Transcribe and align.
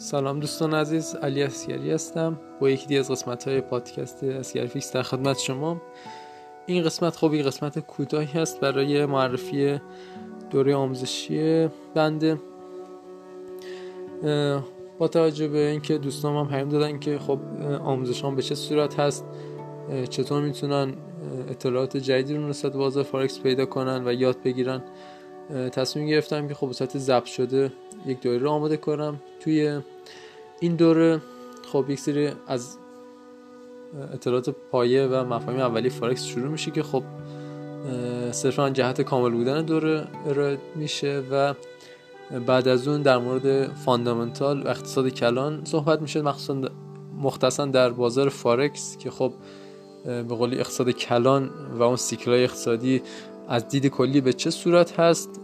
سلام 0.00 0.40
دوستان 0.40 0.74
عزیز 0.74 1.14
علی 1.14 1.42
عسگری 1.42 1.90
هستم. 1.90 2.40
با 2.60 2.70
یکی 2.70 2.98
از 2.98 3.10
قسمت 3.10 3.48
های 3.48 3.60
پادکست 3.60 4.24
عسگری 4.24 4.66
FX 4.66 4.92
در 4.92 5.02
خدمت 5.02 5.38
شما. 5.38 5.82
این 6.66 6.84
قسمت 6.84 7.24
این 7.24 7.46
قسمت 7.46 7.78
کوتاهی 7.78 8.40
هست 8.40 8.60
برای 8.60 9.06
معرفی 9.06 9.80
دوره 10.50 10.74
آموزشی 10.74 11.68
بنده. 11.94 12.40
با 14.98 15.08
توجه 15.08 15.48
به 15.48 15.58
اینکه 15.58 15.98
دوستان 15.98 16.36
هم 16.36 16.48
پیام 16.48 16.68
دادن 16.68 16.98
که 16.98 17.18
خب 17.18 17.38
آموزشان 17.84 18.36
به 18.36 18.42
چه 18.42 18.54
صورت 18.54 19.00
هست 19.00 19.24
چطور 20.10 20.42
می‌تونن 20.42 20.94
اطلاعات 21.48 21.96
جدیدی 21.96 22.34
رو 22.34 22.48
نسبت 22.48 22.72
بازار 22.72 23.04
فارکس 23.04 23.40
پیدا 23.40 23.66
کنن 23.66 24.02
و 24.06 24.12
یاد 24.12 24.42
بگیرن. 24.42 24.82
تصمیم 25.72 26.06
گرفتم 26.06 26.48
که 26.48 26.54
خب 26.54 26.66
به 26.66 26.98
ضبط 26.98 27.24
شده 27.24 27.72
یک 28.06 28.20
دوره 28.20 28.38
رو 28.38 28.50
آماده 28.50 28.76
کنم. 28.76 29.22
توی 29.40 29.80
این 30.60 30.76
دوره 30.76 31.20
خب 31.72 31.84
یک 31.88 32.00
سری 32.00 32.30
از 32.46 32.76
اطلاعات 34.12 34.50
پایه 34.50 35.06
و 35.06 35.24
مفاهیم 35.24 35.60
اولی 35.60 35.90
فارکس 35.90 36.24
شروع 36.24 36.48
میشه 36.48 36.70
که 36.70 36.82
خب 36.82 37.02
صرفا 38.30 38.70
جهت 38.70 39.00
کامل 39.00 39.30
بودن 39.30 39.64
دوره 39.64 40.06
ارائه 40.26 40.58
میشه 40.76 41.22
و 41.30 41.54
بعد 42.46 42.68
از 42.68 42.88
اون 42.88 43.02
در 43.02 43.18
مورد 43.18 43.72
fundamental 43.72 44.62
و 44.62 44.68
اقتصاد 44.68 45.08
کلان 45.08 45.64
صحبت 45.64 46.02
میشه 46.02 46.22
مخصوصا 46.22 46.60
مختصا 47.18 47.66
در 47.66 47.90
بازار 47.90 48.28
فارکس 48.28 48.96
که 48.96 49.10
خب 49.10 49.32
به 50.04 50.22
قولی 50.22 50.58
اقتصاد 50.58 50.90
کلان 50.90 51.50
و 51.78 51.82
اون 51.82 51.96
سیکلای 51.96 52.44
اقتصادی 52.44 53.02
از 53.50 53.68
دید 53.68 53.86
کلی 53.86 54.20
به 54.20 54.32
چه 54.32 54.50
صورت 54.50 55.00
هست؟ 55.00 55.40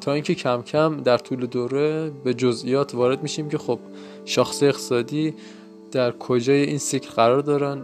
تا 0.00 0.12
اینکه 0.12 0.34
کم 0.34 0.62
کم 0.62 0.96
در 0.96 1.18
طول 1.18 1.46
دوره 1.46 2.10
به 2.10 2.34
جزئیات 2.34 2.94
وارد 2.94 3.22
میشیم 3.22 3.48
که 3.48 3.58
خب 3.58 3.78
شاخص 4.24 4.62
اقتصادی 4.62 5.34
در 5.92 6.12
کجای 6.12 6.62
این 6.62 6.78
سیکل 6.78 7.10
قرار 7.10 7.40
دارن 7.40 7.82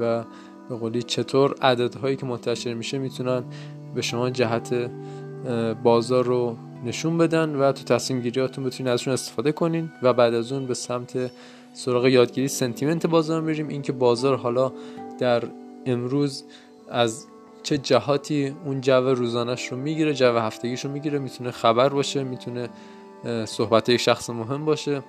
و 0.00 0.24
به 0.68 0.76
قولی 0.76 1.02
چطور 1.02 1.54
عددهایی 1.62 2.16
که 2.16 2.26
منتشر 2.26 2.74
میشه 2.74 2.98
می‌تونن 2.98 3.44
به 3.94 4.02
شما 4.02 4.30
جهت 4.30 4.90
بازار 5.82 6.24
رو 6.24 6.56
نشون 6.84 7.18
بدن 7.18 7.54
و 7.56 7.72
تو 7.72 7.84
تصمیم 7.84 8.20
گیریاتون 8.20 8.64
بتونین 8.64 8.92
ازشون 8.92 9.12
استفاده 9.12 9.52
کنین 9.52 9.90
و 10.02 10.12
بعد 10.12 10.34
از 10.34 10.52
اون 10.52 10.66
به 10.66 10.74
سمت 10.74 11.30
سراغ 11.72 12.06
یادگیری 12.06 12.48
سنتیمنت 12.48 13.06
بازار 13.06 13.40
میریم. 13.40 13.68
اینکه 13.68 13.92
بازار 13.92 14.36
حالا 14.36 14.72
در 15.18 15.42
امروز 15.86 16.44
از 16.90 17.26
چه 17.68 17.78
جهاتی 17.78 18.56
اون 18.64 18.80
جو 18.80 18.92
روزانش 18.92 19.72
رو 19.72 19.76
می‌گیره 19.76 20.14
جو 20.14 20.38
هفتگیش 20.38 20.84
رو 20.84 20.90
می‌گیره 20.90 21.18
می‌تونه 21.18 21.50
خبر 21.50 21.88
باشه 21.88 22.24
می‌تونه 22.24 22.68
صحبت 23.44 23.88
یک 23.88 24.00
شخص 24.00 24.30
مهم 24.30 24.64
باشه 24.64 25.02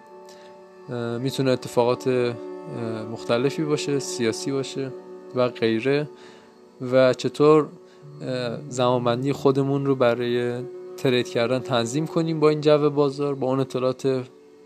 می‌تونه 1.20 1.52
اتفاقات 1.52 2.34
مختلفی 3.12 3.64
باشه 3.64 4.00
سیاسی 4.00 4.52
باشه 4.52 4.92
و 5.36 5.48
غیره 5.48 6.10
و 6.92 7.14
چطور 7.14 7.68
زمانبندی 8.70 9.34
خودمون 9.34 9.86
رو 9.86 9.96
برای 9.96 10.64
ترید 10.98 11.30
کردن 11.30 11.60
تنظیم 11.60 12.08
کنیم 12.08 12.40
با 12.40 12.50
این 12.50 12.62
جو 12.62 12.90
بازار 12.90 13.36
با 13.36 13.48
اون 13.48 13.60
اطلاعات 13.60 14.24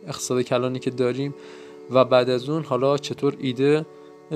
اقتصاد 0.07 0.41
کلانی 0.41 0.79
که 0.79 0.89
داریم 0.89 1.35
و 1.91 2.05
بعد 2.05 2.29
از 2.29 2.49
اون 2.49 2.63
حالا 2.63 2.97
چطور 2.97 3.35
ایده 3.39 3.85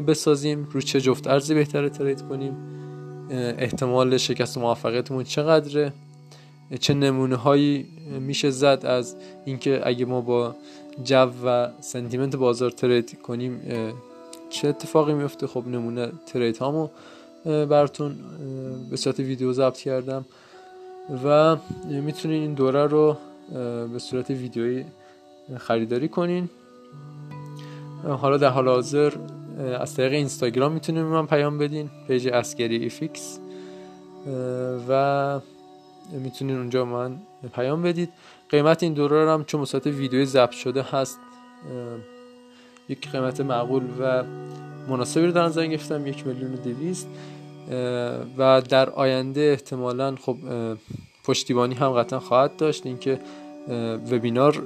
بسازیم 0.08 0.68
رو 0.72 0.82
چه 0.82 1.02
جفت 1.02 1.28
ارزی 1.28 1.54
بهتره 1.54 1.90
ترید 1.90 2.22
کنیم. 2.22 2.77
احتمال 3.32 4.18
شکست 4.18 4.58
موفقیتمون 4.58 5.24
چقدره؟ 5.24 5.94
چه 6.80 6.94
نمونه 6.94 7.36
هایی 7.36 7.86
میشه 8.20 8.50
زد 8.50 8.82
از 8.86 9.16
اینکه 9.46 9.82
اگه 9.84 10.06
ما 10.06 10.22
با 10.22 10.56
جو 11.04 11.32
و 11.46 11.68
سنتیمنت 11.80 12.36
بازار 12.36 12.72
ترید 12.72 13.22
کنیم 13.22 13.62
چه 14.50 14.68
اتفاقی 14.68 15.14
میفته؟ 15.14 15.48
خب 15.48 15.68
نمونه 15.68 16.12
ترید 16.26 16.58
هامو 16.58 16.90
براتون 17.46 18.16
به 18.90 18.98
صورت 18.98 19.20
ویدیو 19.20 19.54
ضبط 19.54 19.78
کردم 19.78 20.26
و 21.26 21.58
می‌تونین 21.86 22.42
این 22.42 22.54
دوره 22.54 22.86
رو 22.86 23.18
به 23.94 24.00
صورت 24.00 24.30
ویدیویی 24.30 24.86
خریداری 25.58 26.08
کنین. 26.08 26.50
حالا 28.04 28.38
در 28.38 28.50
حال 28.50 28.68
حاضر 28.68 29.14
از 29.80 29.96
طریق 29.96 30.14
اینستاگرام 30.14 30.72
می‌تونید 30.72 31.04
من 31.04 31.26
پیام 31.26 31.58
بدین 31.58 31.90
page 32.08 32.28
عسگری 32.28 32.76
FX. 32.76 33.40
و 34.90 35.40
می‌تونین 36.12 36.58
اونجا 36.58 36.86
من 36.86 37.18
پیام 37.56 37.82
بدید. 37.82 38.10
قیمت 38.50 38.84
این 38.84 38.94
دوره 38.94 39.32
هم 39.32 39.44
چون 39.44 39.62
به 39.62 39.71
صورت 39.71 39.88
ویدیوی 39.88 40.26
ضبط 40.26 40.52
شده 40.52 40.82
هست 40.82 41.20
یک 42.90 43.12
قیمت 43.12 43.42
معقول 43.42 43.84
و 44.00 44.24
مناسبی 44.90 45.26
رو 45.26 45.32
در 45.32 45.44
نظر 45.44 45.66
گرفتم 45.66 46.08
یک 46.08 46.28
میلیون 46.28 46.54
و 46.54 46.58
دویست. 46.58 47.08
و 48.38 48.62
در 48.62 48.90
آینده 48.90 49.42
احتمالا 49.42 50.16
خب 50.16 50.38
پشتیبانی 51.24 51.76
هم 51.76 51.92
قطعا 51.92 52.20
خواهد 52.20 52.56
داشت. 52.58 52.86
اینکه 52.86 53.20
وبینار 54.12 54.64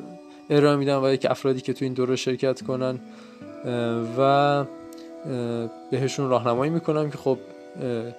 ارائه 0.50 0.76
میدن 0.76 0.96
و 0.96 1.14
یک 1.14 1.28
افرادی 1.30 1.62
که 1.62 1.74
تو 1.74 1.86
این 1.86 1.94
دوره 1.94 2.16
شرکت 2.16 2.62
کنن. 2.62 3.00
و 4.18 4.66
بهشون 5.92 6.30
راهنمایی 6.30 6.72
می‌کنم 6.72 7.12
که 7.12 7.18
خب 7.18 7.38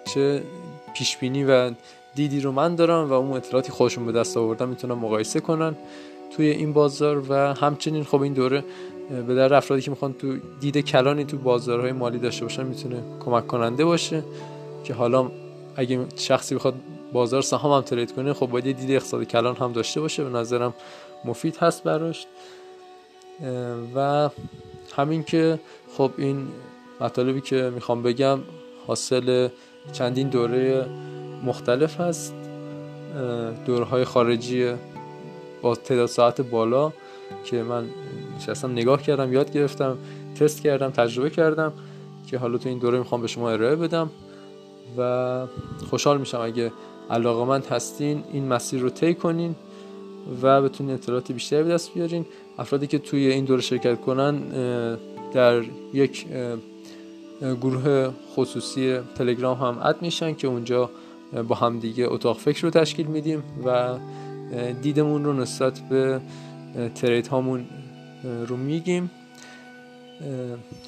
چه 0.04 0.42
پیش 0.94 1.16
بینی 1.16 1.44
و 1.44 1.70
دیدی 2.14 2.40
رو 2.40 2.52
من 2.52 2.74
دارم 2.74 3.10
و 3.10 3.12
اون 3.12 3.32
اطلاعاتی 3.32 3.72
خودشون 3.72 4.06
به 4.06 4.12
دست 4.12 4.36
آوردن 4.36 4.68
می‌تونن 4.68 4.94
مقایسه 4.94 5.40
کنن 5.40 5.74
توی 6.36 6.46
این 6.46 6.72
بازار 6.72 7.24
و 7.28 7.34
همچنین 7.34 8.04
خب 8.04 8.22
این 8.22 8.32
دوره 8.32 8.64
به 9.26 9.34
در 9.34 9.54
افرادی 9.54 9.82
که 9.82 9.90
می‌خوان 9.90 10.12
تو 10.12 10.36
دید 10.60 10.78
کلانی 10.78 11.24
تو 11.24 11.38
بازارهای 11.38 11.92
مالی 11.92 12.18
داشته 12.18 12.44
باشن 12.44 12.66
می‌تونه 12.66 13.02
کمک 13.24 13.46
کننده 13.46 13.84
باشه 13.84 14.22
که 14.84 14.94
حالا 14.94 15.30
اگه 15.76 16.06
شخصی 16.16 16.54
بخواد 16.54 16.74
بازار 17.12 17.42
سهام 17.42 17.72
هم 17.72 17.80
ترید 17.80 18.12
کنه 18.12 18.32
خب 18.32 18.46
باید 18.46 18.76
دید 18.76 18.90
اقتصاد 18.90 19.24
کلان 19.24 19.56
هم 19.56 19.72
داشته 19.72 20.00
باشه. 20.00 20.24
به 20.24 20.30
نظرم 20.38 20.74
مفید 21.24 21.56
هست 21.56 21.82
براش. 21.82 22.26
و 23.94 24.28
همین 24.96 25.22
که 25.24 25.58
خب 25.96 26.10
این 26.18 26.48
مطالبی 27.02 27.40
که 27.40 27.72
می‌خوام 27.74 28.02
بگم 28.02 28.38
حاصل 28.86 29.48
چندین 29.92 30.28
دوره 30.28 30.86
مختلف 31.44 32.00
هست 32.00 32.34
دوره 33.66 33.84
های 33.84 34.04
خارجی 34.04 34.72
با 35.62 35.74
تعداد 35.74 36.06
ساعت 36.06 36.40
بالا 36.40 36.92
که 37.44 37.62
من 37.62 37.84
نشستم 38.36 38.72
نگاه 38.72 39.02
کردم 39.02 39.32
یاد 39.32 39.52
گرفتم 39.52 39.98
تست 40.40 40.62
کردم 40.62 40.90
تجربه 40.90 41.30
کردم 41.30 41.72
که 42.26 42.38
حالا 42.38 42.58
تو 42.58 42.68
این 42.68 42.78
دوره 42.78 42.98
می‌خوام 42.98 43.20
به 43.20 43.26
شما 43.26 43.50
ارائه 43.50 43.76
بدم 43.76 44.10
و 44.98 45.46
خوشحال 45.90 46.18
میشم 46.18 46.40
اگه 46.40 46.72
علاقمند 47.10 47.66
هستین 47.66 48.24
این 48.32 48.48
مسیر 48.48 48.80
رو 48.80 48.90
طی 48.90 49.14
کنین 49.14 49.54
و 50.42 50.62
بتونین 50.62 50.94
اطلاعات 50.94 51.32
بیشتری 51.32 51.62
به 51.62 51.70
دست 51.70 51.94
بیارین. 51.94 52.26
افرادی 52.58 52.86
که 52.86 52.98
توی 52.98 53.26
این 53.26 53.44
دوره 53.44 53.60
شرکت 53.60 54.00
کنن 54.00 54.42
در 55.32 55.62
یک 55.92 56.26
گروه 57.42 58.10
خصوصی 58.34 58.98
تلگرام 59.14 59.58
هم 59.58 59.78
اد 59.82 60.02
میشن 60.02 60.34
که 60.34 60.46
اونجا 60.48 60.90
با 61.48 61.54
هم 61.54 61.78
دیگه 61.78 62.06
اتاق 62.08 62.38
فکر 62.38 62.62
رو 62.62 62.70
تشکیل 62.70 63.06
میدیم 63.06 63.42
و 63.66 63.94
دیدمون 64.82 65.24
رو 65.24 65.32
نسبت 65.32 65.80
به 65.80 66.20
ترید 66.94 67.26
هامون 67.26 67.64
رو 68.46 68.56
میگیم. 68.56 69.10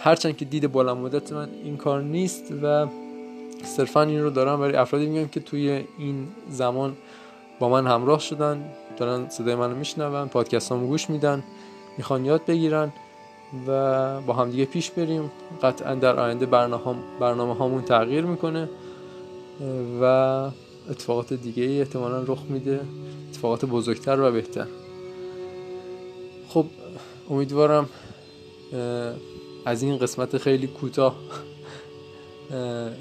هرچند 0.01 0.37
که 0.37 0.45
دید 0.45 0.73
بلند 0.73 0.97
مدت 0.97 1.33
من 1.33 1.49
این 1.65 1.77
کار 1.77 2.03
نیست 2.03 2.53
و 2.63 2.87
صرفا 3.65 4.03
این 4.03 4.23
رو 4.23 4.31
دارم 4.31 4.61
برای 4.61 4.77
افرادی 4.77 5.07
میگم 5.07 5.29
که 5.29 5.41
توی 5.41 5.85
این 5.99 6.29
زمان 6.51 6.97
با 7.59 7.69
من 7.69 7.87
همراه 7.87 8.21
شدن 8.21 8.65
دارن 8.97 9.29
صدای 9.29 9.55
منو 9.55 9.75
میشنون 9.75 10.29
پادکست 10.29 10.73
گوش 10.73 11.11
میدن 11.11 11.45
می‌خوان 11.99 12.25
یاد 12.25 12.45
بگیرن. 12.47 12.93
و 13.67 14.21
با 14.21 14.33
همدیگه 14.33 14.65
پیش 14.65 14.91
بریم. 14.91 15.31
قطعا 15.63 15.95
در 15.95 16.21
آینده 16.21 16.47
برنامه, 16.47 16.97
برنامه 17.21 17.55
هامون 17.55 17.83
تغییر 17.83 18.25
می‌کنه 18.25 18.69
و 20.01 20.05
اتفاقات 20.91 21.33
دیگه 21.33 21.63
ای 21.63 21.81
احتمالا 21.81 22.23
رخ 22.23 22.39
میده. 22.49 22.81
اتفاقات 23.31 23.65
بزرگتر 23.65 24.21
و 24.21 24.33
بهتر. 24.33 24.67
خب 26.49 26.67
امیدوارم 27.31 27.89
از 29.65 29.83
این 29.83 29.99
قسمت 29.99 30.39
خیلی 30.39 30.67
کوتاه 30.67 31.15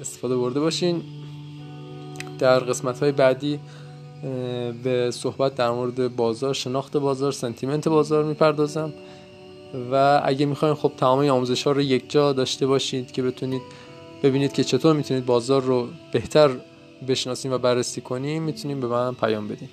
استفاده 0.00 0.36
برده 0.36 0.60
باشین. 0.60 1.02
در 2.38 2.58
قسمت 2.58 3.00
های 3.02 3.12
بعدی 3.12 3.60
به 4.84 5.10
صحبت 5.10 5.54
در 5.54 5.70
مورد 5.70 6.16
بازار 6.16 6.54
شناخت 6.54 6.96
بازار 6.96 7.32
سنتیمنت 7.32 7.88
بازار 7.88 8.24
می‌پردازم. 8.24 8.92
و 9.92 10.20
اگه 10.24 10.46
می‌خواین 10.46 10.74
خب 10.74 10.92
تمام 10.96 11.28
آموزش 11.28 11.66
ها 11.66 11.72
رو 11.72 11.80
یک 11.80 12.10
جا 12.10 12.32
داشته 12.32 12.66
باشید 12.66 13.12
که 13.12 13.22
بتونید 13.22 13.62
ببینید 14.22 14.52
که 14.52 14.64
چطور 14.64 14.96
می‌تونید 14.96 15.26
بازار 15.26 15.62
رو 15.62 15.88
بهتر 16.12 16.50
بشناسیم 17.08 17.52
و 17.52 17.58
بررسی 17.58 18.00
کنیم 18.00 18.42
می‌تونیم 18.42 18.80
به 18.80 18.86
من 18.86 19.14
پیام 19.14 19.48
بدین. 19.48 19.68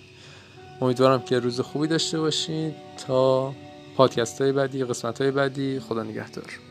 امیدوارم 0.81 1.21
که 1.21 1.39
روز 1.39 1.59
خوبی 1.59 1.88
داشته 1.88 2.19
باشید. 2.19 2.74
تا 3.07 3.53
پادکست 3.98 4.42
های 4.42 4.51
بعدی 4.51 4.83
قسمت 4.83 5.21
های 5.21 5.31
بعدی 5.31 5.80
خدا 5.80 6.04
نگهدار. 6.04 6.70